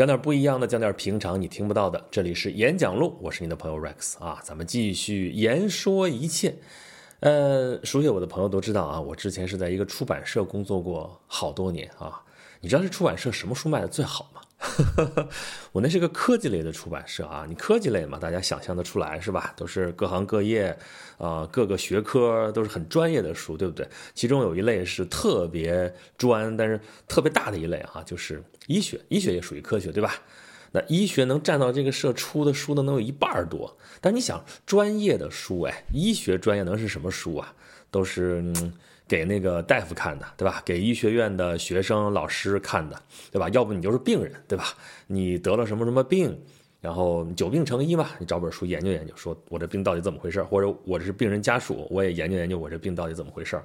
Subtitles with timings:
[0.00, 2.02] 讲点不一样的，讲点平常你听不到的。
[2.10, 6.56] 这里是演讲录，我是你的朋友 Rex 啊，咱们继续言说一切。
[7.18, 12.22] 呃，熟悉我的朋友都知道啊，我之前是在一个出版社工作过好多年啊。
[12.62, 14.40] 你知道这出版社什么书卖的最好吗？
[15.72, 19.54] 我那是个科技类的出版社啊，你科技类嘛，大家想象得出来是吧？
[19.56, 20.76] 都是各行各业，
[21.16, 23.88] 啊，各个学科都是很专业的书，对不对？
[24.14, 26.78] 其中有一类是特别专，但是
[27.08, 30.14] 特别大的一类啊，就是医学，医学也属于科学，对吧？
[30.72, 37.54] 那医学能占到这个社出的书的能有一半多，但你想专业的书，哎，医学专业能是什么书啊？
[37.90, 38.44] 都是。
[39.10, 40.62] 给那个大夫看的，对吧？
[40.64, 42.96] 给医学院的学生、老师看的，
[43.32, 43.48] 对吧？
[43.48, 44.66] 要不你就是病人，对吧？
[45.08, 46.40] 你得了什么什么病，
[46.80, 50.40] 然后久病成医嘛，你找本书研究研究，说我这病到底怎么回事？
[50.44, 53.60] 或者我这是病人家属，我也研究研究我这病到底怎么回事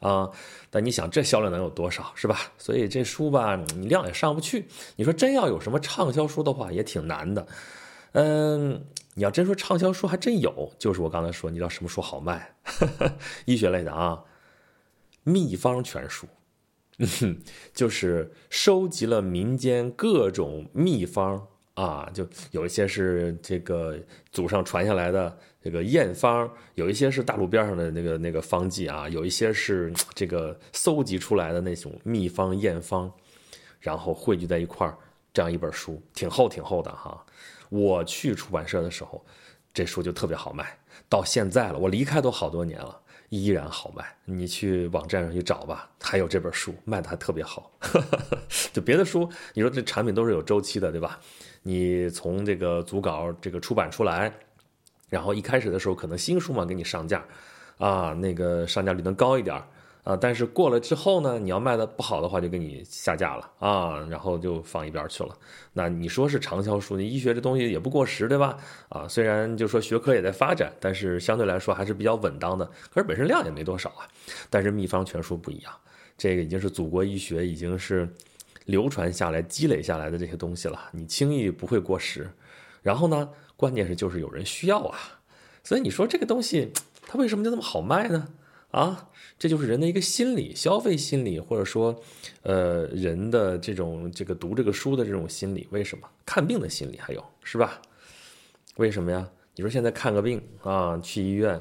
[0.00, 0.26] 啊？
[0.70, 2.50] 但你想这销量能有多少，是吧？
[2.56, 4.64] 所以这书吧，你量也上不去。
[4.96, 7.46] 你说真要有什么畅销书的话，也挺难的。
[8.12, 8.82] 嗯，
[9.12, 12.50] 你要真说畅销书，还真有，就是我刚才说，你知道什么书好卖？
[13.44, 14.18] 医学类的啊。
[15.26, 16.28] 秘方全书，
[17.74, 23.98] 就是收集了民间各种秘方啊，就有一些是这个
[24.30, 33.12] 祖上传下来的这个验方，有一些是大路边上的那个那个方剂啊，有一些是这个搜集出来的那种秘方验方，
[33.80, 34.96] 然后汇聚在一块儿，
[35.32, 37.26] 这样一本书，挺厚挺厚的哈。
[37.68, 39.26] 我去出版社的时候，
[39.74, 43.00] 这书就特别好卖，到现在了，我离开都好多年了。
[43.28, 47.70] 依然好卖，你去网站上去找吧，还有这本书卖的还特别好。
[48.72, 51.18] 就别的书，你说这产品都是有周期的，对吧？
[51.62, 54.32] 你从这个组稿这个出版出来，
[55.08, 57.24] 然后一开始的时候可能新书嘛给你上架，
[57.78, 59.60] 啊，那个上架率能高一点。
[60.06, 65.36] 啊，但是过了之后呢，你要卖的不好的话，就给你下架了啊，然后就放一边去了。
[65.72, 68.56] 那你说是畅销书，你医学这东西也不过时，对吧？
[68.88, 72.64] 啊，虽然就说学科也在发展，但是相对来说还是比较稳当的。
[72.88, 74.06] 可是本身量也没多少啊。
[74.48, 75.72] 但是秘方全书不一样，
[76.16, 78.08] 这个已经是祖国医学已经是
[78.66, 82.30] 流传下来、积累下来的这些东西了，你轻易不会过时。
[82.80, 84.96] 然后呢，关键是就是有人需要啊，
[85.64, 86.72] 所以你说这个东西
[87.08, 88.28] 它为什么就这么好卖呢？
[88.76, 91.98] 啊，这就是人的一个心理，消费心理，或者说，
[92.42, 97.80] 呃，人的这种这个读这个书的这种心理，为什么看病的心理还有是吧？
[98.76, 99.26] 为什么呀？
[99.54, 101.58] 你说现在看个病啊，去医院，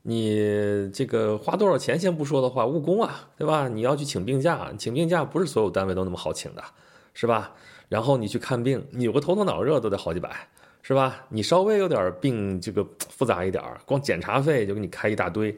[0.00, 3.68] 你这个花多少钱先不说的话，误工啊，对吧？
[3.68, 6.64] 你要去请病假，请病假不是所有单位都那么好请的，
[7.12, 7.52] 是吧？
[7.90, 10.48] 然后你去看病，你有个头疼脑热都得好几百，
[10.80, 11.26] 是吧？
[11.28, 15.54] 你稍微有点病，这个复杂一点，光检查费就给你开一大堆。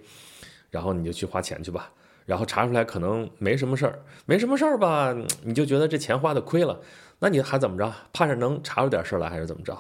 [0.77, 1.91] 然后你就去花钱去吧，
[2.27, 6.79] 然后查出来可能没什么事儿，没什么事儿吧，你就觉得这钱花的亏了，
[7.19, 7.91] 那你还怎么着？
[8.13, 9.75] 盼着能查出点事儿来，还是怎么着？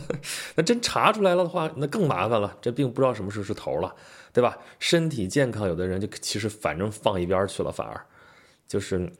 [0.56, 3.94] 那真查出来了的话，那更麻烦了，这病不知道什么时候是头了，
[4.32, 4.56] 对吧？
[4.78, 8.00] 身体健康，有的人就其实反正放一边去了，反而
[8.66, 9.12] 就是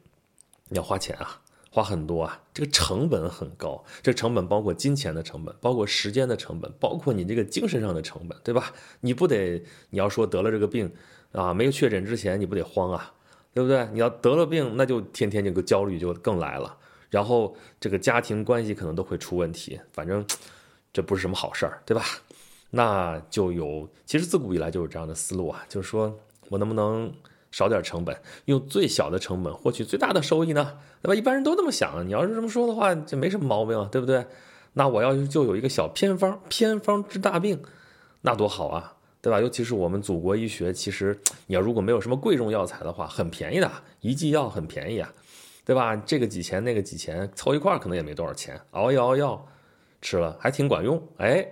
[0.71, 1.39] 要花钱啊。
[1.73, 8.73] 花很多啊，这个成本很高，这成本包括金钱的成本，包括时间的成本，包括你这个精神上的成本，对吧？
[9.01, 10.93] 你不得，你要说得了这个病，
[11.31, 13.15] 啊，没有确诊之前，你不得慌啊，
[13.55, 13.89] 对不对？
[13.93, 16.77] 你要得了病，那就天天这个焦虑就更来了，
[17.09, 20.27] 然后这个家庭关系可能都会出问题，反正
[20.93, 22.03] 这不是什么好事儿，对吧？
[22.71, 27.13] 那就有，其实自古以来就有这样的思路啊，就是说我能不能？
[27.51, 31.15] 少点成本，用最小的成本获取最大的收益呢，对吧？
[31.15, 32.07] 一般人都那么想。
[32.07, 34.25] 你要是这么说的话，就没什么毛病，对不对？
[34.75, 37.61] 那我要就有一个小偏方，偏方治大病，
[38.21, 39.41] 那多好啊，对吧？
[39.41, 41.19] 尤其是我们祖国医学，其实
[41.49, 43.69] 你要如果没有什么贵重药材的话，很便宜的，
[44.01, 45.13] 一剂药很便宜啊，
[45.65, 45.97] 对吧？
[45.97, 49.45] 这个几钱，那个几钱，凑一块可能也没多少钱，熬一熬药，
[50.01, 51.03] 吃了还挺管用。
[51.17, 51.45] 哎，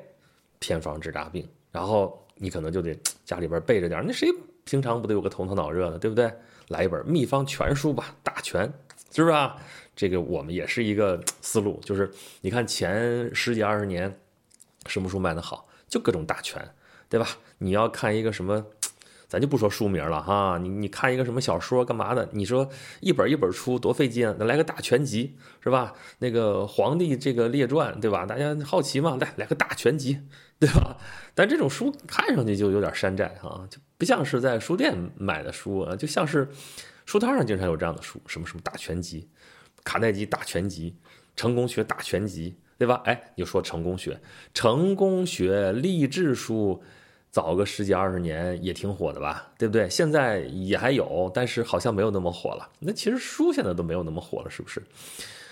[0.60, 4.28] 偏方治大病，然后你可能就得 家里边备着点，那谁？
[4.68, 6.30] 经常不得有个头疼脑热的，对不对？
[6.68, 8.70] 来一本秘方全书吧，大全，
[9.10, 9.56] 是不是啊？
[9.96, 12.10] 这个我们也是一个 思路，就是
[12.42, 14.20] 你看前十几二十年，
[14.84, 16.62] 什么书卖的好，就各种大全，
[17.08, 17.26] 对吧？
[17.56, 18.66] 你要看一个什么，
[19.28, 22.28] 咱就不说书名了哈，你你看一个什么小说干嘛的？
[22.32, 22.68] 你说
[23.00, 25.92] 一本一本书多费劲啊，那来个大全集是吧？
[26.18, 28.24] 那个皇帝这个列传，对吧？
[28.24, 30.18] 大家好奇嘛，来来个大全集，
[30.58, 30.96] 对吧？
[31.34, 33.78] 但这种书看上去就有点山寨哈，就。
[33.98, 36.48] 不像是在书店买的书啊，就像是
[37.04, 39.28] 书摊上经常有这样的书，什么什么大全集、
[39.82, 40.94] 卡耐基大全集、
[41.34, 43.02] 成功学大全集，对吧？
[43.04, 44.20] 哎，你说成功学、
[44.54, 46.80] 成功学励志书，
[47.38, 49.48] 早个十几二十年也挺火的吧？
[49.56, 49.88] 对不对？
[49.88, 52.68] 现在也还有，但是好像没有那么火了。
[52.80, 54.82] 那其实书现在都没有那么火了，是不是？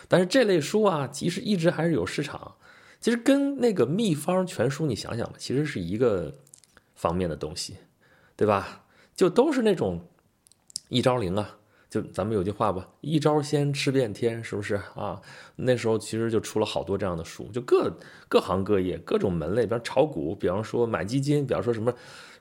[0.08, 2.56] 但是这类书啊，其实一直还是有市场。
[3.00, 6.34] 其实跟那个秘方全书，你想想吧，其实是一个
[6.96, 7.76] 方面的东西，
[8.34, 8.82] 对吧？
[9.14, 10.04] 就都是那种
[10.88, 11.56] 一招灵啊。
[11.96, 15.18] 就咱们有句话吧，一招鲜吃遍天，是不是啊？
[15.56, 17.90] 那时候其实就出了好多这样的书，就各
[18.28, 21.90] 各行各业各种门类，比方炒股，比方说买基金，比方说什么，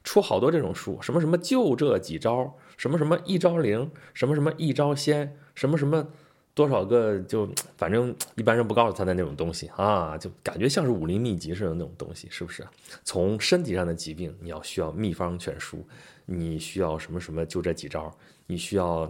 [0.04, 6.06] 出好多这种书，什么什么就这几招，什么什么一招灵，什么什么一招鲜，什么什么
[6.54, 12.68] 多少个，就反正一般人不告诉他的那种东西啊，就感觉像是武林秘籍似的那种东西，是不是？
[13.06, 15.88] 从身体上的疾病，你要需要秘方全书，
[16.26, 18.14] 你需要什么什么就这几招，
[18.48, 19.10] 你需要。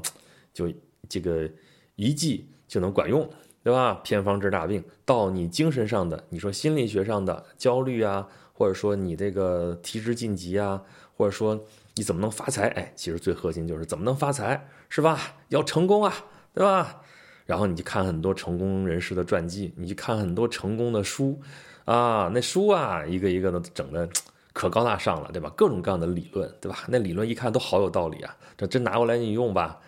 [0.55, 0.71] 就
[1.09, 1.47] 这个
[1.95, 3.29] 一剂就能管用，
[3.61, 3.95] 对吧？
[4.03, 4.81] 偏方治大病。
[5.03, 10.81] 到你精神上的，你说心理学上的焦虑啊，或者说你这个提职晋级啊，
[11.17, 11.61] 或者说
[11.95, 12.69] 你怎么能发财？
[12.69, 15.19] 哎，其实最核心就是怎么能发财，是吧？
[15.49, 16.13] 要成功啊，
[16.53, 17.01] 对吧？
[17.45, 21.39] 然后你去看很多成功人士的传记，你去看很多成功的书
[21.83, 24.09] 啊，那书啊，一个一个的整的
[24.53, 25.51] 可高大上了，对吧？
[25.55, 26.79] 各种各样的理论，对吧？
[26.87, 29.79] 那理论一看都好有道理啊，这真拿过来你用吧。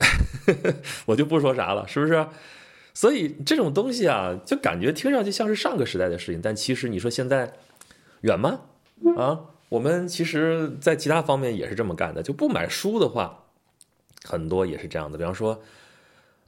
[1.06, 2.26] 我就不说啥了，是不是？
[2.92, 7.52] 所以这种东西啊，就感觉听上去像是上个时代的事情，但其实你说现在
[8.22, 8.60] 远吗？
[9.16, 12.22] 啊，我们其实在其他方面也是这么干的。
[12.22, 13.44] 就不买书的话，
[14.24, 15.16] 很多也是这样的。
[15.16, 15.62] 比方说，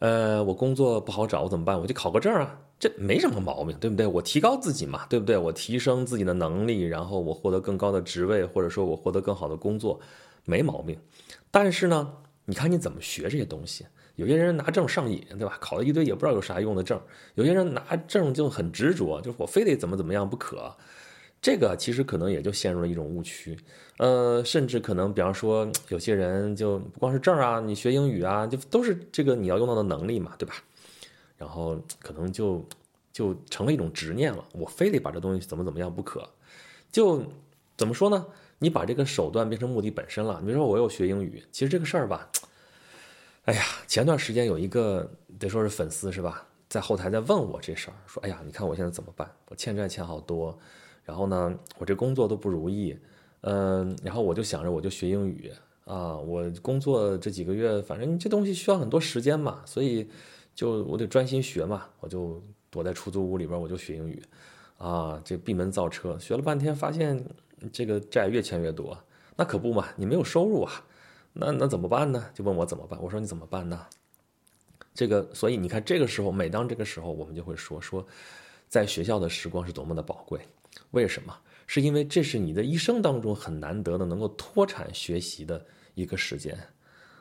[0.01, 1.81] 呃，我工作不好找，我怎么办？
[1.81, 4.05] 我就考个证啊，这没什么毛病，对不对？
[4.05, 5.39] 我提高自己嘛，对不对？
[5.39, 10.01] 我提升自己的能力，然后我获得更高的职位，或者说我获得更好的工作，
[10.45, 10.99] 没毛病。
[11.53, 12.15] 但是呢？
[12.45, 13.87] 你看你怎么学这些东西？
[14.17, 15.57] 有些人拿证上瘾，对吧？
[15.61, 17.01] 考了一堆也不知道有啥用的证。
[17.35, 20.75] 有些人拿证就很执着，就是我非得怎么怎么样不可。
[21.41, 23.59] 这个其实可能也就陷入了一种误区。
[23.99, 30.55] 呃，甚至可能，比方说有些人就不光是证啊，你学英语啊，就都是这个你要用到的能力嘛，对吧？
[31.39, 32.65] 然后可能就
[33.13, 36.29] 就成了一种执念了，我非得把这东西怎么怎么样不可。
[36.93, 37.25] 就
[37.77, 38.27] 怎么说呢？
[38.63, 40.39] 你把这个手段变成目的本身了。
[40.41, 42.29] 你比如说，我有学英语，其实这个事儿吧，
[43.47, 49.29] 哎呀，前段时间有一个得说是粉丝是吧，在后台在问我这事儿，说，哎呀，你看我现在怎么办？
[49.49, 50.57] 我欠债欠好多，
[51.03, 52.97] 然后呢，我这工作都不如意，
[53.41, 55.51] 嗯，然后我就想着我就学英语
[55.85, 60.09] 啊，我工作这几个月，反正这东西需要很多时间嘛，所以
[60.55, 64.23] 就我得专心学嘛，我就躲在出租屋里边，我就学英语，
[64.79, 67.25] 啊，这闭门造车，学了半天发现。
[67.71, 68.99] 这个债越欠越多，
[69.37, 70.85] 那可不嘛，你没有收入啊，
[71.33, 72.31] 那那怎么办呢？
[72.35, 73.87] 就问我怎么办，我说你怎么办呢？
[74.95, 78.07] 这个，所以你看，这个时候，每当这个时候，我们就会说说，
[78.69, 80.39] 在学校的时光是多么的宝贵。
[80.91, 81.35] 为什么？
[81.67, 85.65] 是因为这是你的一生当中很难得的能够脱产学习的
[85.95, 86.59] 一个时间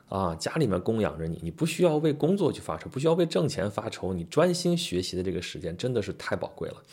[0.09, 0.35] 啊！
[0.35, 6.83] 家里面供养着你，你不需要为工作去发愁，不需要为挣钱发愁，你专心学习的这个时间真的是太宝贵了。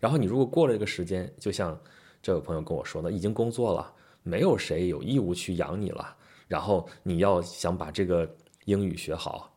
[0.00, 1.80] 然后你如果过了这个时间，就像。
[2.24, 3.92] 这位朋友跟我说呢，已经工作了，
[4.22, 6.16] 没有谁有义务去养你了。
[6.48, 8.26] 然后你要想把这个
[8.64, 9.54] 英语学好，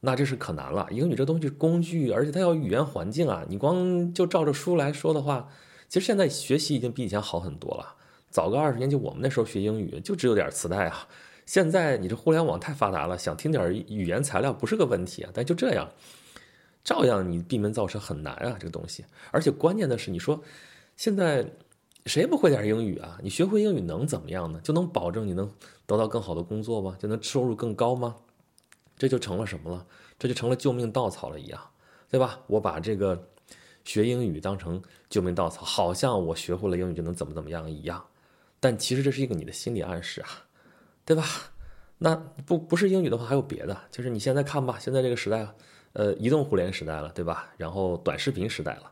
[0.00, 0.86] 那这是可难了。
[0.90, 3.42] 英语这东西是工具，而且它要语言环境啊。
[3.48, 5.48] 你光就照着书来说的话，
[5.88, 7.96] 其实现在学习已经比以前好很多了。
[8.28, 11.08] 早个二十年，就我们那时候学英语，就只有点磁带啊。
[11.46, 15.30] 现在你这互联网太发达了，想听点语言材料不是个问题啊。
[15.32, 15.88] 但就这样，
[16.84, 19.06] 照样你闭门造车很难啊，这个东西。
[19.30, 20.38] 而且关键的是，你说
[20.98, 21.46] 现在。
[22.06, 23.18] 谁不会点英语啊？
[23.22, 24.60] 你学会英语能怎么样呢？
[24.64, 25.50] 就能保证你能
[25.86, 26.96] 得到更好的工作吗？
[26.98, 28.16] 就能收入更高吗？
[28.96, 29.86] 这就成了什么了？
[30.18, 31.60] 这就成了救命稻草了一样，
[32.10, 32.40] 对吧？
[32.46, 33.28] 我把这个
[33.84, 38.04] 学英语当成救命稻草，好像我学会了英语就能怎么怎么样一样。
[38.60, 40.28] 但其实这是一个你的心理暗示啊，
[41.04, 41.24] 对吧？
[41.96, 42.14] 那
[42.46, 43.76] 不不是英语的话，还有别的。
[43.90, 45.46] 就是你现在看吧，现在这个时代，
[45.92, 47.50] 呃，移动互联时代了，对吧？
[47.56, 48.90] 然后短视频时代了。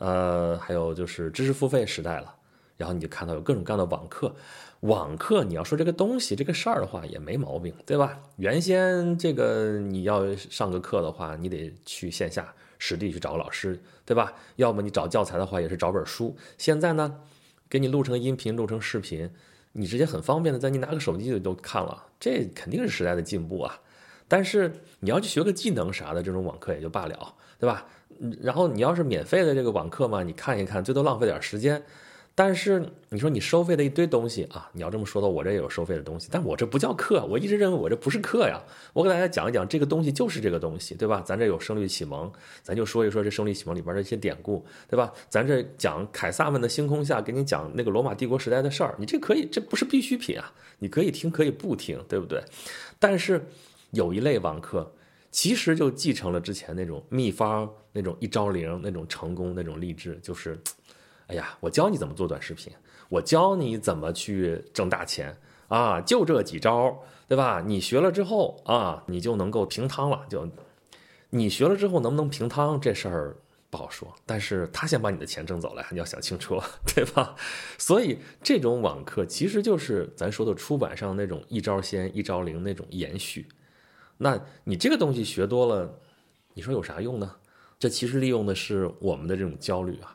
[0.00, 2.34] 呃，还有就是知识付费时代了，
[2.78, 4.34] 然后你就看到有各种各样的网课，
[4.80, 8.18] 网课你要说这个东西这个事儿的话也没毛病，对吧？
[8.36, 14.32] 原先这个你要上个课的话，你得去线下实地去找个老师，对吧？
[14.56, 16.34] 要么你找教材的话也是找本书。
[16.56, 17.20] 现在呢，
[17.68, 19.30] 给你录成音频、录成视频，
[19.72, 23.78] 你直接很方便的在你拿个手机就都看了，这肯定是时代的进步啊。
[24.26, 27.86] 但是你要去学个技能啥的，这种网课也就罢了，对吧？
[28.42, 31.82] 然后你要是免费的这个网课嘛，你看一看，最多浪费点时间。
[32.32, 38.58] 但是你说你收费的一堆东西啊，你要这么说的，我这也有收费的东西，但我这不叫课，我一直认为我这不是课呀。
[38.94, 41.22] 我给大家讲一讲这个东西就是这个东西，对吧？
[41.26, 42.30] 咱这有声律启蒙，
[42.62, 45.12] 咱就说一说这声律启蒙里边的一些典故，对吧？
[45.28, 52.42] 咱这讲凯撒们的星空下，给你讲那个罗马帝国时代的事儿，你这可以，这不是必需品啊，你可以听，可以不听，对不对？
[52.98, 53.44] 但是
[53.90, 54.90] 有一类网课。
[55.30, 60.58] 其实就继承了之前那种秘方、那种一招灵、那种成功、那种励志，就是，
[61.28, 62.72] 哎呀，我教你怎么做短视频，
[63.08, 65.36] 我教你怎么去挣大钱
[65.68, 67.62] 啊，就这几招，对吧？
[67.64, 70.26] 你学了之后啊，你就能够平汤了。
[70.28, 70.48] 就
[71.30, 73.36] 你学了之后能不能平汤这事儿
[73.70, 76.60] 不好说，但是他先把你的钱挣走了，你要想清楚，
[76.92, 77.36] 对吧？
[77.78, 83.46] 所以这种网课其实就是咱说的出版上那种一招鲜一招灵那种延续。
[84.22, 85.90] 那你这个东西学多了，
[86.52, 87.34] 你说有啥用呢？
[87.78, 90.14] 这其实利用的是我们的这种焦虑啊，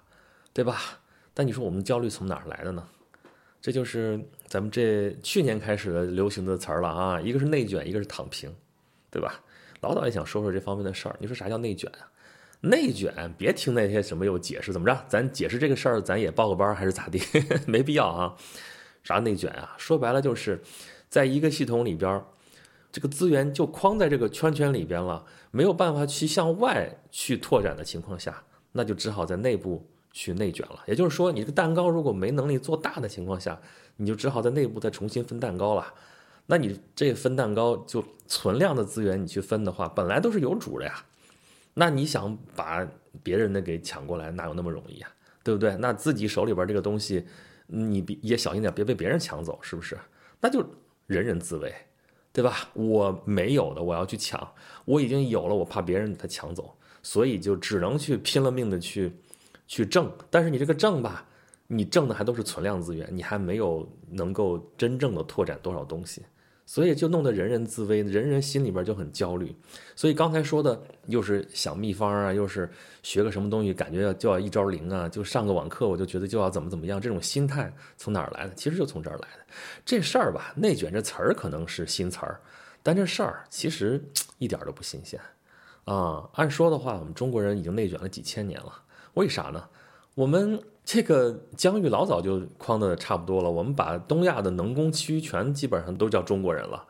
[0.54, 0.80] 对吧？
[1.34, 2.88] 但你说我们焦虑从哪儿来的呢？
[3.60, 8.54] 这就是咱们这去年开始的流行的词儿了啊，一个是内卷，一个是躺平，
[9.10, 9.42] 对吧？
[9.82, 11.16] 老早也想说说这方面的事儿。
[11.20, 12.06] 你说啥叫内卷啊？
[12.62, 17.20] 内卷，别听那些什么又解释怎么着，咱解释这个事儿，咱也报个班还是咋地？
[17.66, 18.38] 没必要啊。
[19.02, 19.74] 啥内卷啊？
[19.80, 20.62] 说白了就是
[21.10, 22.24] 在一个系统里边。
[22.96, 30.80] 这个资源就框在这个圈圈里边了，没有办法去向外去拓展的情况下，那就只好在内部去内卷了。
[30.86, 33.60] 也就是说，你这个蛋糕如果没能力做大的情况下，
[33.98, 35.94] 你就只好在内部再重新分蛋糕了。
[36.46, 41.04] 那你这分蛋糕就存量的资源你去分的话，本来都是有主的呀。
[41.74, 42.88] 那你想把
[43.22, 45.12] 别人的给抢过来，哪有那么容易啊？
[45.44, 45.76] 对不对？
[45.76, 47.26] 那自己手里边这个东西，
[47.68, 50.00] 你别也小心点，别被别人抢走，是不是？
[50.40, 50.66] 那就
[51.08, 51.76] 人人自危。
[52.36, 52.68] 对吧？
[52.74, 54.38] 我没有的，我要去抢；
[54.84, 59.14] 我已经有了，我怕别人他抢走，所以就只能去拼了命的去
[59.66, 60.12] 去挣。
[60.30, 61.26] 但是你这个挣吧，
[61.68, 66.24] 你挣的还都是存量资源，你还没有能够真正的拓展多少东西。
[66.66, 69.56] 所以就弄得人人自危，人人心里边就很焦虑。
[69.96, 72.70] 所以刚才说的又是想秘方啊，又是
[73.04, 78.54] 学个什么东西，感觉要就要一招灵啊，就上个网课，我就觉得就要怎么怎么样，这种心态从哪儿来的？
[78.56, 79.46] 其实就从这儿来的。
[79.86, 82.42] 这事儿吧，内卷这词儿可能是新词儿，
[82.82, 84.04] 但这事儿其实
[84.40, 85.20] 一点都不新鲜
[85.84, 86.28] 啊。
[86.34, 88.74] 按说的话，我们中国人已经内卷了几千年了，
[89.14, 89.64] 为啥呢？
[90.16, 90.60] 我们。
[90.86, 96.86] 这个疆域老早就框的差不多了，我们把东亚的能工区全基本上都叫中国人了。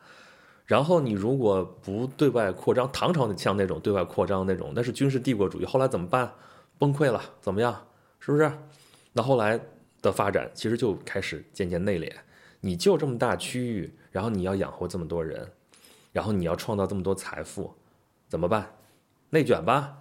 [0.66, 5.64] 然后你如果不对外扩张，唐朝像那种对外扩张那种，那是军事帝国主义。
[5.64, 6.30] 后来怎么办？
[6.78, 7.86] 崩溃了，怎么样？
[8.20, 8.52] 是不是？
[9.14, 9.58] 那后来
[10.02, 12.12] 的发展其实就开始渐渐内敛。
[12.60, 15.48] 你就这么大区域，然后你要养活这么多人，
[16.12, 17.72] 然后你要创造这么多财富，
[18.28, 18.74] 怎么办？
[19.30, 19.98] 内卷吧，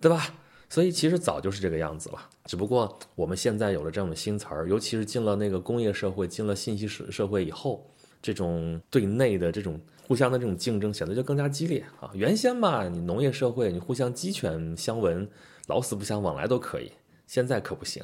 [0.00, 0.34] 对吧？
[0.70, 12.10] 所以其实早就是这个样子了，只不过我们现在有了这样的新词儿，尤其是进了那个工业社会，进了信息社社会以后，这种对内的这种互相的这种竞争显得就更加激烈啊。
[12.12, 15.26] 原先嘛，你农业社会你互相鸡犬相闻，
[15.68, 16.92] 老死不相往来都可以，
[17.26, 18.02] 现在可不行，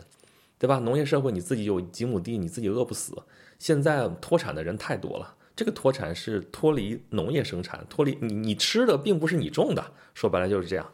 [0.58, 0.78] 对吧？
[0.78, 3.14] 农业社会你自己有几亩地，你自己饿不死。
[3.58, 10.90] 现在脱产的人太多了，这个脱产是脱离农业生产，脱离你你吃的并不是你种的，说白了就是这样。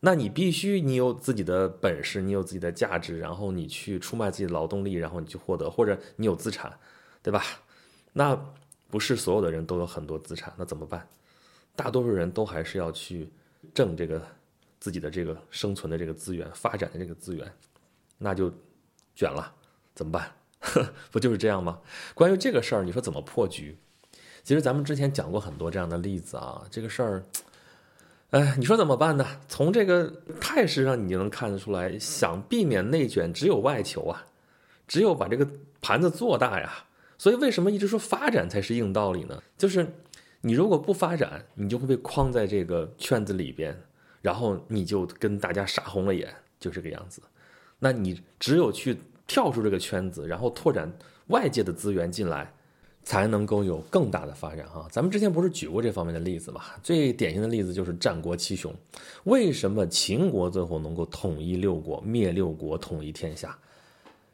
[0.00, 6.72] 那你必须你有自己的本事，你有自己的价值，然后你去出卖自己的劳动力，然后你去获得，或者你有资产，
[7.20, 7.42] 对吧？
[8.12, 8.40] 那
[8.88, 11.08] 不是所有的人都有很多资产，那怎么办？
[11.74, 13.28] 大多数人都还是要去
[13.74, 14.24] 挣这个
[14.78, 17.52] 自己的这个生存的这个资源，发展的这个资源，
[18.18, 18.52] 那就
[19.16, 19.52] 卷了，
[19.96, 20.32] 怎么办？
[21.10, 21.80] 不就是这样吗？
[22.14, 23.76] 关于这个事儿，你说怎么破局？
[24.44, 27.24] 其实咱们之前讲过很多这样的例子啊，这个事儿。
[28.30, 29.26] 哎，你说怎么办呢？
[29.48, 34.26] 从这个态势上，你就能看得出来，想避免内卷，只有外求啊，
[34.86, 35.48] 只有把这个
[35.80, 36.84] 盘子做大呀。
[37.16, 39.42] 所以，为什么一直说发展才是硬道理呢？
[39.56, 39.86] 就是
[40.42, 43.74] 你如果不发展，你就会被框在这个圈子里边，
[44.20, 46.28] 然后你就跟大家傻红了眼，
[46.60, 47.22] 就这个样子。
[47.78, 50.92] 那你只有去跳出这个圈子，然后拓展
[51.28, 52.52] 外界的资源进来。
[53.02, 54.86] 才能够有更大的发展哈。
[54.90, 56.62] 咱们之前不是举过这方面的例子嘛？
[56.82, 58.74] 最典型的例子就是战国七雄。
[59.24, 63.56] 为什么秦国最后能够统一六国、灭六国、统一天下？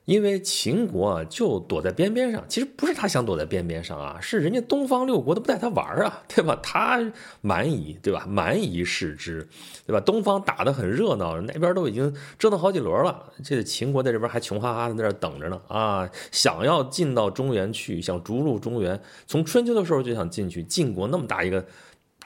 [0.05, 6.59] 因为秦国啊，就躲在边边上，其实不是他想躲在边边上啊，是人家东方六国都不带他玩啊，对吧？
[6.63, 7.01] 他
[7.41, 8.27] 蛮夷，对吧？
[8.29, 9.49] 蛮夷视之，
[9.87, 10.01] 对吧？
[10.01, 16.09] 东方打得很热闹，那边都已经折腾好几轮了，这秦国在这边还穷哈哈的在那等着呢啊！
[16.31, 21.65] 想要进到中原去，想逐鹿中原，从春秋的时候就想进去，晋国那么大一个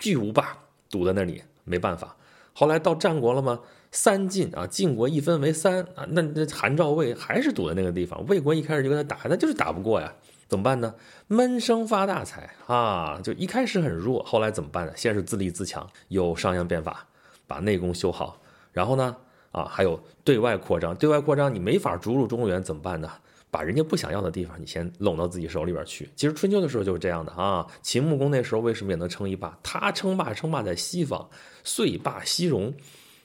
[0.01, 0.59] 巨无霸
[0.91, 2.17] 堵在那里，没办法。
[2.53, 3.61] 后来到战国了吗？
[3.91, 8.25] 三晋啊，晋国一分为三啊，那那韩赵魏还是堵在那个地方。
[8.27, 10.13] 魏国一开始就跟他打，那就是打不过呀，
[10.47, 10.95] 怎么办呢？
[11.27, 14.93] 闷声发大财啊，就一开始很弱，后来怎么办呢？
[14.97, 17.07] 先是自立自强，有商鞅变法，
[17.47, 18.41] 把内功修好，
[18.73, 19.17] 然后呢，
[19.53, 23.11] 啊，还有对外扩张，对外扩张你没法逐鹿中原怎么办呢？
[23.51, 26.07] 把人家不想要的地方，你先拢到自己手里边去。
[26.15, 27.67] 其实春秋的时候就是这样的啊。
[27.81, 29.59] 秦穆公那时候为什么也能称一霸？
[29.63, 31.27] 他称霸称霸在西方，
[31.65, 32.75] 遂霸西戎，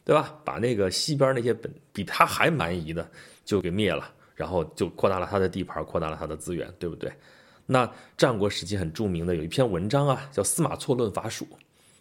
[0.06, 0.36] 对吧？
[0.44, 3.10] 把那个西边那些本比他还蛮夷的
[3.46, 7.12] 就给灭了，然后就扩大了他的地盘，扩大了他的资源，对不对？
[7.66, 11.46] 那战国时期很著名的有一篇文章啊，叫《司马错论伐蜀》，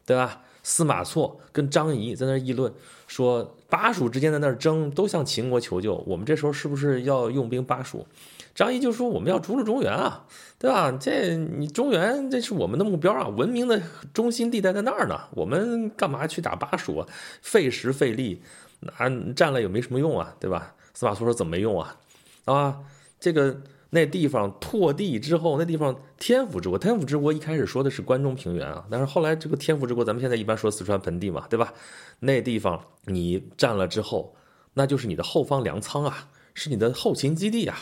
[0.04, 0.42] 对吧？
[0.64, 2.72] 司马错跟张仪在那议论，
[3.06, 5.96] 说巴蜀之间在那争，都向秦国求救。
[6.06, 8.06] 我们这时候是不是要用兵巴蜀？
[8.54, 10.24] 张仪就说我们要逐鹿中原啊，
[10.58, 10.90] 对吧？
[10.92, 13.80] 这你中原这是我们的目标啊，文明的
[14.12, 15.20] 中心地带在那儿呢。
[15.32, 17.06] 我们干嘛去打巴蜀啊？
[17.40, 18.42] 费时费力，
[18.80, 20.74] 那占了也没什么用啊，对吧？
[20.94, 21.96] 司马错说怎么没用啊？
[22.44, 22.78] 啊，
[23.18, 23.60] 这个。
[23.94, 31.74] 那地方拓地之后，那地方天府之国，天府之国一开始说的是关中平原啊，但是后来这个天府之国，咱们现在一般说四川盆地嘛，对吧？
[32.18, 34.34] 那地方你占了之后，
[34.72, 37.76] 那就是你的后方粮仓啊，是你的后勤基地啊。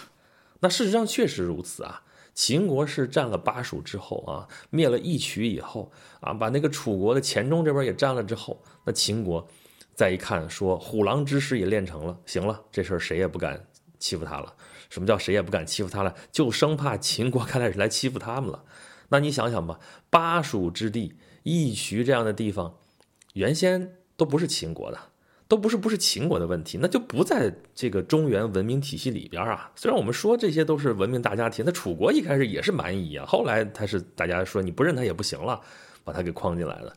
[0.61, 2.03] 那事实上确实如此啊。
[2.33, 5.91] 秦国是占了巴蜀之后啊，灭了义渠以后
[6.21, 9.47] 啊，把那个楚国的黔中这边也占了之后，那秦国
[9.95, 13.67] 再一看说虎狼之师也练成了，行了，这事儿谁也不敢
[13.99, 14.55] 欺负他了。
[14.89, 16.15] 什么叫谁也不敢欺负他了？
[16.31, 18.65] 就生怕秦国看来是来欺负他们了。
[19.09, 22.77] 那你想想吧，巴蜀之地、义渠这样的地方，
[23.35, 24.99] 原先都不是秦国的，
[25.51, 29.71] 都不是不是秦国的问题，那就不在这个中原文明体系里边啊。
[29.75, 35.61] 虽然我们说这些都是文明大家庭，那楚国一开始也是蛮夷啊，后来他是大家说你不认他也不行了，
[36.05, 36.95] 把他给框进来了，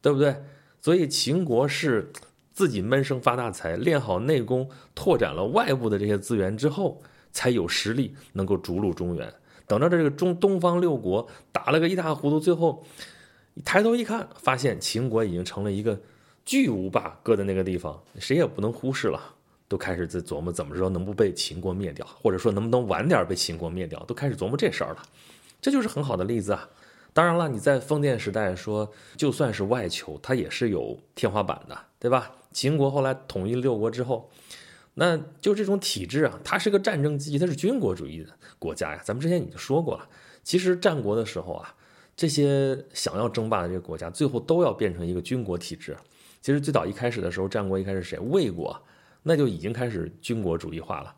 [0.00, 0.34] 对不对？
[0.80, 2.10] 所以秦国是
[2.52, 7.00] 自己闷声发大财，练好内功，拓展了外部的这些资源之后。
[7.32, 9.32] 才有实力能够逐鹿中原。
[9.64, 12.84] 等到这个中东方六国打了个一塌糊涂，最后
[13.64, 16.00] 抬头一看，发现秦国已经成了一个
[16.50, 19.36] 巨无霸，搁在那个地方，谁也不能忽视了。
[19.68, 25.02] 都开始在琢磨怎么着能不被秦国灭掉，或者说能不能晚点被秦国灭掉，都开始琢磨这事儿了。
[25.60, 26.68] 这就是很好的例子啊。
[27.12, 32.32] 当然了，你在封建时代说，就算是外求，它也是有天花板的，对吧？
[32.50, 34.28] 秦国后来统一六国之后。
[34.94, 39.00] 那就这种体制啊，它是个战争机器，它是军国主义的国家呀。
[39.04, 40.08] 咱们之前已经说过了，
[40.42, 41.72] 其实战国的时候啊，
[42.16, 45.96] 这些想要争霸的这个国家，最后都要变成一个军国体制。
[46.40, 48.18] 其实最早一开始的时候，战国一开始谁？
[48.18, 48.80] 魏国，
[49.22, 51.14] 那就已经开始军国主义化了。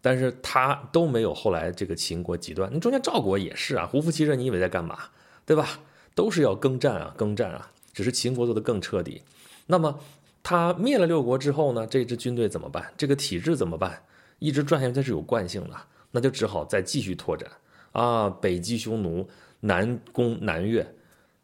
[0.00, 2.72] 但是他都没有后来这个秦国极端。
[2.72, 4.98] 你中间赵国也是啊，胡服骑射，你以为在干嘛？
[5.44, 5.80] 对吧？
[6.14, 9.22] 都是要耕战啊，耕战啊，只是秦国做的更彻底。
[9.66, 9.98] 那么。
[10.40, 11.86] 他灭了六国之后呢？
[11.86, 12.90] 这支军队怎么办？
[12.96, 14.02] 这个体制怎么办？
[14.38, 15.76] 一直转下去它是有惯性的，
[16.10, 17.50] 那就只好再继续拓展
[17.92, 19.28] 啊，北击匈奴，
[19.60, 20.86] 南攻南越，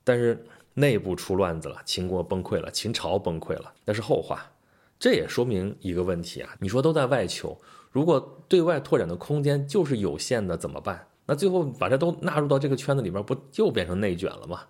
[0.04, 0.42] 但是
[0.74, 4.50] 内部出乱子了，秦国崩溃了，秦朝崩溃了，那是后话。
[4.98, 7.58] 这也说明一个问题啊，你说都在外求，
[7.90, 11.06] 如果对外拓展的空间就是有限的，怎么办？
[11.26, 14.60] 那最后把这都纳入到这个圈子里边，不就变成内卷了吗？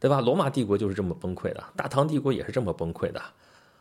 [0.00, 0.20] 对吧？
[0.20, 3.22] 罗马帝国就是这么崩溃的，大唐帝国也是这么崩溃的。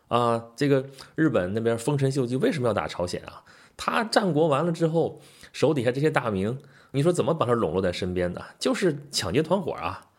[0.08, 3.43] 啊，这个日本那边丰臣秀吉为什么要打朝鲜啊？
[3.76, 5.19] 他战国完了之后，
[5.52, 6.60] 手底下这些大名，
[6.91, 8.43] 你说怎么把他笼络在身边的？
[8.60, 10.12] 就是抢劫团伙啊，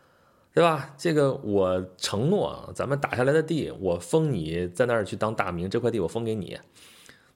[0.55, 0.95] 对吧？
[0.97, 6.57] 这个我承诺，咱们打下来的地，我封你在那儿去当大名，这块地我封给你。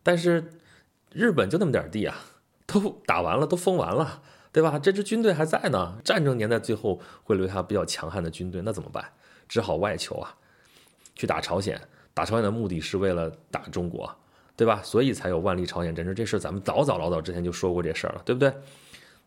[0.04, 0.52] 但是
[1.12, 2.16] 日本就那么点地啊，
[2.64, 4.78] 都打完了，都封完了，对吧？
[4.78, 9.04] 这支军队还在呢，战争年代最后会留下比较强悍的军队，那怎么办？
[9.48, 10.36] 只好外求啊，
[11.16, 11.80] 去打朝鲜。
[12.14, 14.08] 打朝鲜的目的是为了打中国，
[14.54, 14.80] 对吧？
[14.84, 18.52] 所以才有万历朝鲜战争这事咱们早早老早之前就说过这事儿了，对不对？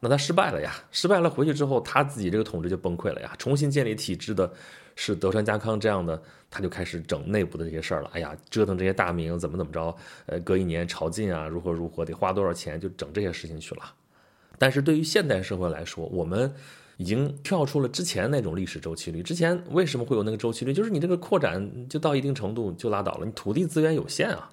[0.01, 3.33] 那他失败了呀，失败了回去之后，他自己这个统治就崩溃了呀。
[3.37, 4.51] 重新建立体制的
[4.95, 8.09] 是德川家康这样的，他就开始整内部的这些事儿了。
[8.11, 13.93] 哎呀，折腾这些大名怎么怎么着，呃，隔一年朝觐啊，如何如何，得花多少钱，就整这些事情去了。
[14.57, 16.53] 但是对于现代社会来说，我们。
[16.97, 19.23] 已经跳出了之前那种历史周期率。
[19.23, 20.71] 之前为什么会有那个周期率？
[20.71, 23.25] 就是你这个扩展就到一定程度就拉倒了。
[23.25, 24.51] 你土地资源有限啊，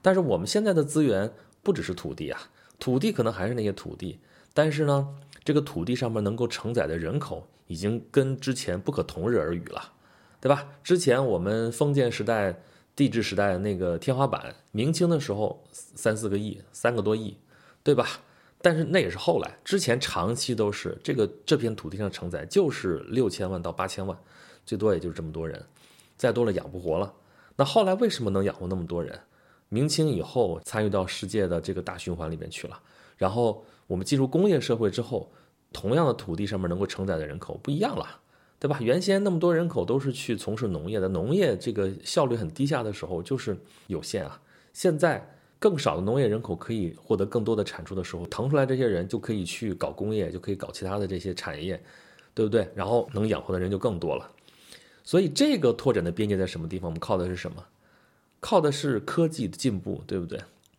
[0.00, 1.28] 但是我们现在的资源
[1.60, 2.40] 不只是土地啊，
[2.78, 4.16] 土地可能还是那些土地，
[4.54, 5.08] 但是呢，
[5.44, 9.92] 这个土地上面能够承载的人口已经跟之前不可同日而语了，
[10.40, 10.66] 对吧？
[10.82, 12.60] 之前我们封建时代、
[12.96, 17.36] 帝制时代那个天花板，明清的时候三四个亿、三个多亿，
[17.82, 18.06] 对吧？
[18.60, 24.18] 但是那也是后来，之前长期都是这个这片土地上承载就是六千万到八千万，
[24.66, 25.64] 最多也就是这么多人，
[26.16, 27.14] 再多了养不活了。
[27.54, 29.16] 那后来为什么能养活那么多人？
[29.68, 32.80] 明清以后参与到世界的这个大循环里面去了，
[33.18, 35.30] 然后我们进入工业社会之后，
[35.72, 38.20] 同样的土地上面能够承载的人口不一样了，
[38.58, 38.78] 对吧？
[38.80, 44.40] 原先那么多人口都是去从事农业的，农业这个效率很低下的时候就是有限啊。
[44.72, 51.82] 现在更少的农业人口可以获得更多的产出的时候，腾出来这些人就可以去搞工业，就可以搞其他的这些产业，
[52.32, 52.70] 对不对？
[52.74, 54.30] 然后能养活的人就更多了。
[55.02, 56.88] 所以这个拓展的边界在什么地方？
[56.88, 57.64] 我们靠的是什么？
[58.38, 60.38] 靠的是科技的进步，对不对？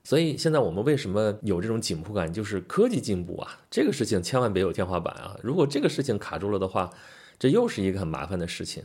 [0.10, 2.34] 所以现在我们为什么有这种紧迫感？
[2.34, 5.38] 就是科技进步啊，这个事情千万别有天花板啊！
[5.44, 6.90] 如果这个事情卡住了的话，
[7.38, 8.84] 这又是一个很麻烦的事情。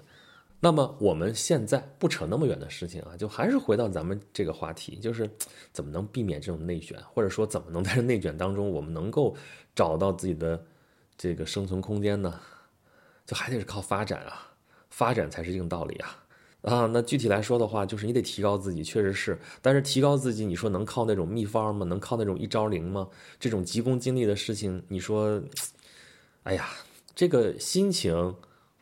[0.60, 5.30] 那么我们现在不扯那么远的事情啊，就还是回到咱们这个话题，就是
[5.72, 9.34] 怎么能避免这种内卷，或者说怎么能在这内卷当中，我们能够
[9.74, 10.62] 找到自己的
[11.16, 12.38] 这个生存空间呢？
[13.24, 14.52] 就还得是靠发展啊，
[14.90, 16.22] 发展才是硬道理啊。
[16.64, 19.38] 啊，那具体来说的话，就是你得提高自己，确实是。
[19.60, 21.84] 但是提高自己，你说能靠那种秘方吗？
[21.84, 23.06] 能靠那种一招灵吗？
[23.38, 25.42] 这种急功近利的事情，你说，
[26.44, 26.70] 哎呀，
[27.14, 28.34] 这个心情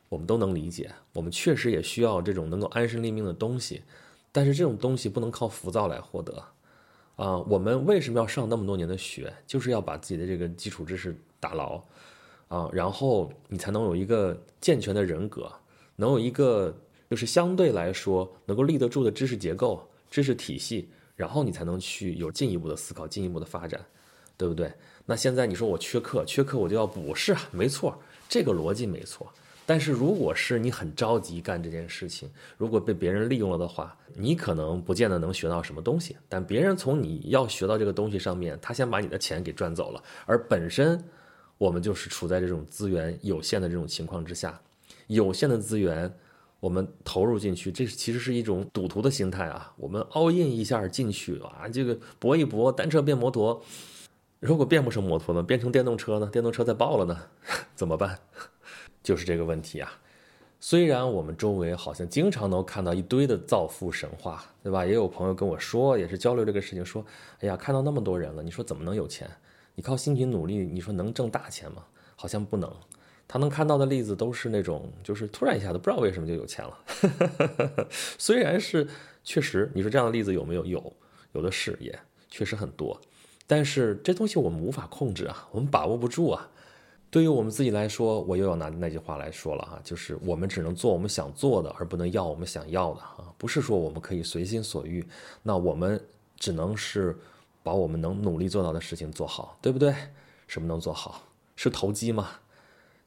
[0.09, 0.93] 我们都能理解。
[1.13, 3.83] 我们确实也需要这种能够安身立命的东西，
[4.31, 6.41] 但是这种东西不能靠浮躁来获得。
[7.17, 9.35] 啊，我们为什么要上那么多年的学？
[9.45, 11.83] 就是要把自己的这个基础知识打牢，
[12.47, 15.51] 啊，然后你才能有一个健全的人格，
[15.97, 16.73] 能有一个。
[17.13, 23.79] 就是相对来说能够立得住的知识结构、知识体系，然后你才能去有进一步的思考、进一步的发展，
[24.35, 24.73] 对不对？
[25.05, 29.31] 那现在你说我缺课，缺课我就要补，是啊，没错，这个逻辑没错。
[29.67, 36.17] 但是如果是你很着急干这件事情，如果被别人利用了的话，你可能不见得能学到什么东西。
[36.31, 40.03] 但别人从你要学到这个东西上面，他先把你的钱给赚走了。
[40.25, 40.99] 而本身
[41.59, 44.59] 我们就是处在这种资源有限的这种情况之下，
[45.09, 46.11] 有限的资源。
[46.63, 49.75] 我们投入进去，这其实是一种赌徒的心态啊！
[49.77, 53.61] 我们 all in 一下进去啊，这个搏一搏，单车变摩托，
[54.39, 55.43] 如果变不成摩托呢？
[55.43, 56.31] 变成电动车呢？
[56.33, 57.21] 电动车再爆了呢？
[57.75, 58.17] 怎么办？
[59.03, 59.91] 就是这个问题啊！
[60.61, 64.87] 虽然我们周围好像经常能看到一堆的造富神话，对吧？
[64.87, 67.05] 也有朋友跟我说，也是交流这个事情，说
[67.43, 69.29] ：“哎呀，看到那么多人了，你说怎么能有钱？
[69.75, 71.85] 你靠辛勤努力，你说能挣大钱吗？
[72.15, 72.73] 好像不能。”
[73.27, 77.87] 他能看到的例子都是那种，就是突然一下子不知道为什么就有钱了。
[78.19, 78.87] 虽然是
[79.25, 80.65] 确实，你说这样的例子有没有？
[80.67, 80.93] 有，
[81.33, 83.01] 有的是，也确实很多。
[83.47, 86.49] 但是这东西我们无法控制啊，我们把握不住啊。
[87.11, 93.33] 对于我们自己来说，我又要拿那句话来说了哈，就是我们只能做我们想做的，而不能要我们想要的啊。
[93.37, 95.07] 不是说我们可以随心所欲，
[95.43, 96.03] 那我们
[96.37, 97.19] 只能是
[97.63, 99.95] 把我们能努力做到的事情做好，对不对？
[100.47, 101.23] 什么能做好？
[101.55, 102.31] 是投机吗？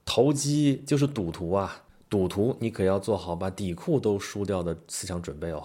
[0.06, 1.84] 投机就是赌徒啊！
[2.08, 5.64] 赌徒，你可要做好把底裤都输掉的思想准备哦。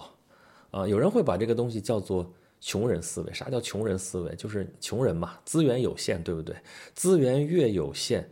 [0.71, 3.31] 啊，有人会把这个东西叫做穷人思维。
[3.31, 4.35] 啥叫穷人思维？
[4.35, 6.55] 就是穷人嘛，资源有限，对不对？
[6.95, 8.27] 资源越有限，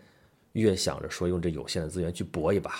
[0.54, 2.74] 越想着说用这有限的资源去搏一把。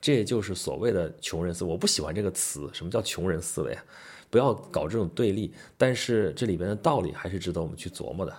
[0.00, 1.70] 这就是所谓的穷人思维。
[1.70, 2.70] 我不喜欢这个词。
[2.72, 3.84] 什么叫穷人思维啊？
[4.30, 5.52] 不要搞这种对立。
[5.76, 8.36] 但是这里边的道理还是值得我们去琢磨的。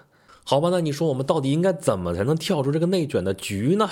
[0.48, 3.90] 好吧，那你说我们到底应该怎么才能跳出这个内卷的局呢？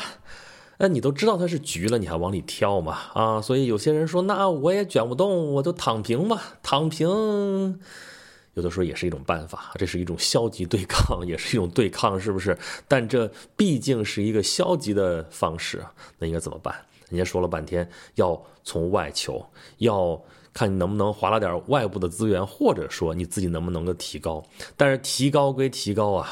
[0.78, 2.96] 那你都知道它是局了，你还往里跳吗？
[3.16, 6.60] 啊，所以有些人说，那我也卷不动，我就躺平吧。
[6.62, 7.80] 躺平，
[8.54, 12.56] 有的时候也是一种办法，这是一种消极对抗，也是一种对抗，是不是？
[12.88, 15.84] 但这毕竟是一个消极的方式，
[16.20, 16.76] 那应该怎么办？
[17.10, 19.44] 人家说了半天，要从外求，
[19.80, 20.22] 要。
[20.54, 24.44] 看你能不能划拉点外部的资源，或者说你自己能不能够提高。
[24.78, 26.30] 但是提高归提高啊，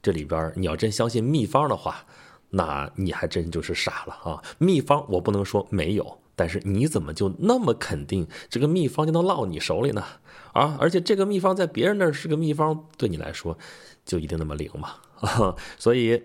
[0.00, 2.04] 这里边你要真相信秘方的话，
[2.50, 4.42] 那你还真就是傻了啊！
[4.58, 10.04] 秘方我不能说没有，但是你怎么就那么肯定这个秘方就能落你手里呢？
[10.52, 13.58] 啊，而且这个秘方在别人那儿是个秘方，对你来说
[14.04, 14.94] 就一定那么灵吗？
[15.78, 16.22] 所以。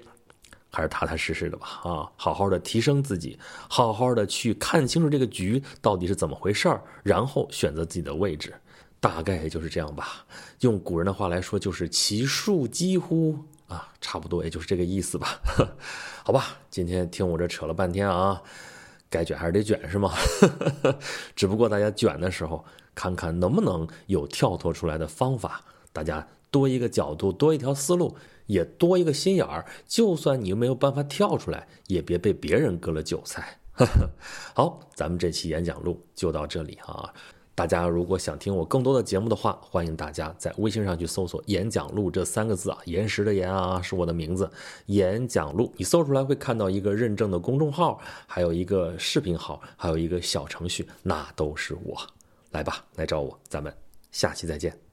[0.71, 8.53] 还是踏踏实实的吧，啊，好好的提升自己，好好的去看清楚这个局到底是怎么回事儿，然后选择自己的位置，
[8.99, 10.25] 大概也就是这样吧。
[10.59, 13.35] 用古人的话来说，就是其数几乎
[13.67, 15.39] 啊，差不多也就是这个意思吧。
[16.23, 18.39] 好吧，今天听我这扯了半天啊，
[19.09, 20.13] 该卷还是得卷是吗？
[21.35, 28.15] 只不过大家卷的时候，看看能不能有跳脱出来的方法，大家多一个角度，多一条思路。
[28.49, 33.59] 也多一个心眼儿，就算你没有办法跳出来，也别被别人割了韭菜。
[34.55, 37.13] 好，咱们这期演讲录就到这里啊！
[37.53, 44.49] 大家如果想听我更多的节目的话，欢迎大家在微信上去搜索“演讲录”这三个字啊，岩石的岩啊是我的名字，
[44.87, 51.95] 演讲录，你搜出来会看到一个认证的公众号，还有一个视频号，还有一个小程序，那都是我。
[52.51, 53.71] 来吧，来找我，咱们
[54.11, 54.88] 下期再见。